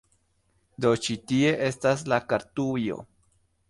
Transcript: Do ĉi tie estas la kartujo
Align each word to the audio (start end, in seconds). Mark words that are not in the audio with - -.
Do 0.85 0.93
ĉi 1.07 1.19
tie 1.33 1.53
estas 1.69 2.05
la 2.15 2.23
kartujo 2.35 3.03